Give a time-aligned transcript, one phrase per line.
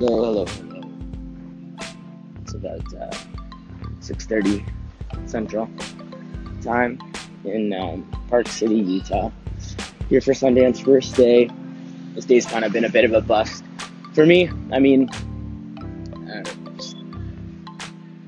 [0.00, 0.80] Hello, hello, hello.
[2.40, 3.10] It's about uh,
[4.00, 4.64] 6.30
[5.28, 5.68] Central
[6.62, 6.98] Time
[7.44, 9.30] in um, Park City, Utah.
[10.08, 11.50] Here for Sundance first day.
[12.14, 13.62] This day's kind of been a bit of a bust.
[14.14, 16.44] For me, I mean, uh,
[16.76, 16.96] just,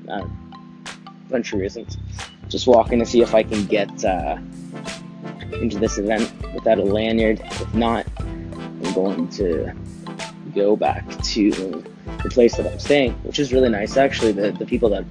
[0.07, 1.97] uh, a bunch of reasons.
[2.49, 4.37] Just walking to see if I can get uh,
[5.53, 7.41] into this event without a lanyard.
[7.43, 9.75] If not, I'm going to
[10.55, 11.51] go back to
[12.23, 13.97] the place that I'm staying, which is really nice.
[13.97, 15.05] Actually, the, the people that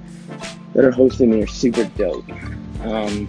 [0.75, 2.25] that are hosting me are super dope.
[2.83, 3.29] Um,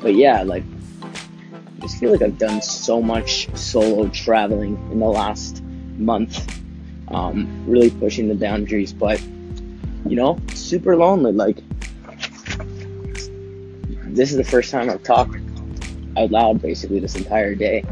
[0.00, 0.64] but yeah, like
[1.02, 5.62] I just feel like I've done so much solo traveling in the last
[5.96, 6.60] month,
[7.08, 8.92] um, really pushing the boundaries.
[8.92, 9.20] But
[10.06, 11.32] you know, super lonely.
[11.32, 11.58] Like
[14.06, 15.36] this is the first time I've talked
[16.16, 17.82] out loud basically this entire day.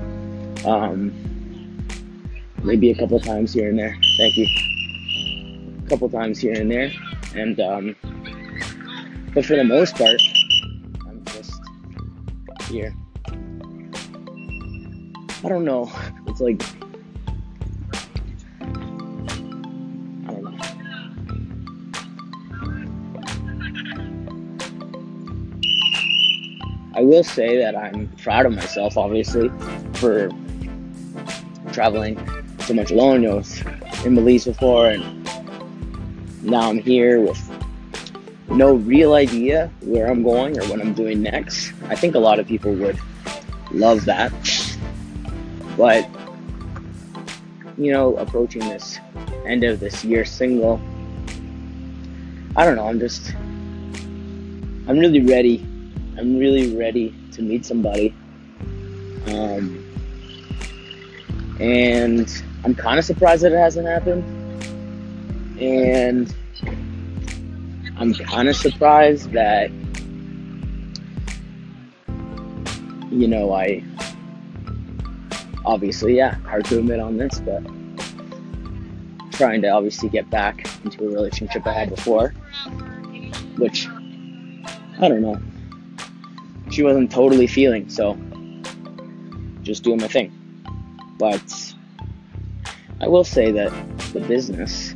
[0.66, 1.29] Um,
[2.62, 3.96] maybe a couple times here and there.
[4.16, 4.46] Thank you.
[5.84, 6.90] A couple times here and there,
[7.34, 7.96] and um,
[9.34, 10.20] but for the most part,
[11.06, 11.60] I'm just
[12.68, 12.94] here.
[15.42, 15.90] I don't know.
[16.26, 16.62] It's like
[20.26, 20.58] I don't know.
[26.94, 29.50] I will say that I'm proud of myself, obviously,
[29.94, 30.28] for
[31.72, 32.18] traveling
[32.70, 33.24] so much alone.
[34.04, 35.28] In Belize before, and
[36.44, 37.40] now I'm here with
[38.48, 41.72] no real idea where I'm going or what I'm doing next.
[41.88, 42.96] I think a lot of people would
[43.72, 44.32] love that,
[45.76, 46.08] but
[47.76, 49.00] you know, approaching this
[49.44, 50.80] end of this year single,
[52.54, 52.86] I don't know.
[52.86, 53.34] I'm just,
[54.86, 55.66] I'm really ready.
[56.16, 58.14] I'm really ready to meet somebody.
[59.26, 59.84] Um,
[61.58, 62.30] and
[62.64, 64.24] I'm kind of surprised that it hasn't happened.
[65.60, 66.34] And
[67.96, 69.70] I'm kind of surprised that,
[73.10, 73.84] you know, I
[75.64, 77.62] obviously, yeah, hard to admit on this, but
[79.32, 82.34] trying to obviously get back into a relationship I had before,
[83.56, 85.40] which I don't know.
[86.70, 88.18] She wasn't totally feeling, so
[89.62, 90.32] just doing my thing.
[91.18, 91.74] But
[93.00, 93.72] I will say that
[94.12, 94.94] the business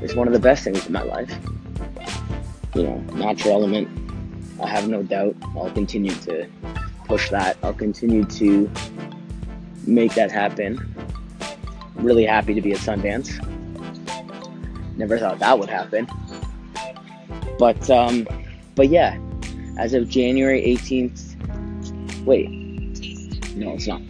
[0.00, 1.36] is one of the best things in my life.
[2.74, 3.88] You know, natural element.
[4.62, 6.46] I have no doubt I'll continue to
[7.06, 7.56] push that.
[7.62, 8.70] I'll continue to
[9.86, 10.78] make that happen.
[11.96, 13.44] I'm really happy to be at Sundance.
[14.96, 16.06] Never thought that would happen.
[17.58, 18.28] But um
[18.76, 19.18] but yeah,
[19.78, 22.48] as of January 18th, wait,
[23.56, 24.00] no, it's not.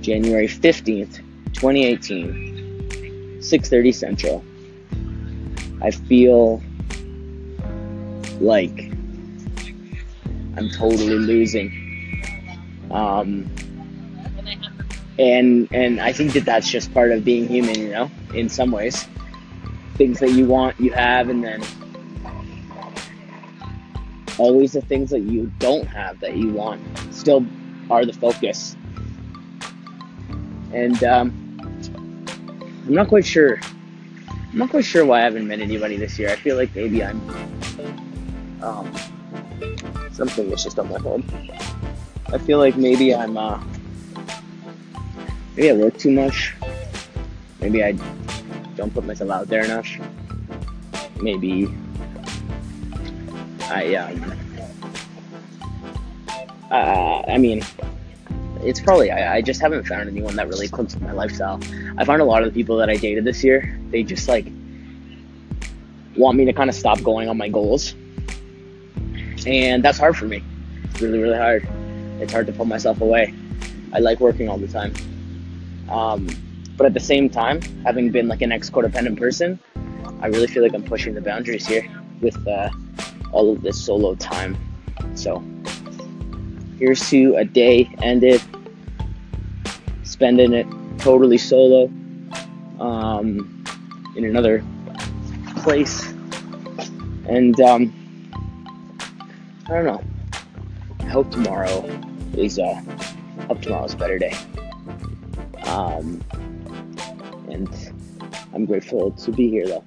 [0.00, 1.22] January 15th,
[1.60, 4.44] 2018, 6:30 Central.
[5.82, 6.62] I feel
[8.40, 8.92] like
[10.56, 11.72] I'm totally losing.
[12.92, 13.50] Um,
[15.18, 18.70] and and I think that that's just part of being human, you know, in some
[18.70, 19.06] ways.
[19.96, 21.60] Things that you want, you have, and then
[24.38, 26.80] always the things that you don't have that you want
[27.10, 27.44] still
[27.90, 28.76] are the focus.
[30.72, 31.47] And um,
[32.88, 33.60] I'm not quite sure.
[34.30, 36.30] I'm not quite sure why I haven't met anybody this year.
[36.30, 37.20] I feel like maybe I'm
[38.62, 38.90] um,
[40.10, 41.22] something is just on my head.
[42.32, 43.62] I feel like maybe I'm uh,
[45.54, 46.54] maybe I work too much.
[47.60, 47.92] Maybe I
[48.74, 49.86] don't put myself out there enough.
[51.20, 51.68] Maybe
[53.68, 54.32] I um
[56.70, 57.62] uh, I mean
[58.62, 61.60] it's probably I, I just haven't found anyone that really clicks with my lifestyle.
[61.96, 64.46] I find a lot of the people that I dated this year, they just like
[66.16, 67.94] want me to kind of stop going on my goals.
[69.46, 70.42] And that's hard for me.
[70.84, 71.66] It's really, really hard.
[72.20, 73.32] It's hard to pull myself away.
[73.92, 74.92] I like working all the time.
[75.88, 76.28] Um,
[76.76, 79.58] but at the same time, having been like an ex codependent person,
[80.20, 81.88] I really feel like I'm pushing the boundaries here
[82.20, 82.70] with uh,
[83.32, 84.56] all of this solo time.
[85.14, 85.42] So
[86.78, 88.40] here's to a day ended
[90.04, 90.66] spending it
[90.98, 91.86] totally solo
[92.80, 93.64] um,
[94.16, 94.64] in another
[95.58, 96.06] place.
[97.28, 97.92] And um,
[99.66, 100.02] i don't know.
[101.00, 101.84] I hope tomorrow
[102.34, 102.82] is uh
[103.48, 104.34] hope tomorrow's a better day.
[105.64, 106.22] Um,
[107.50, 107.68] and
[108.54, 109.84] i'm grateful to be here though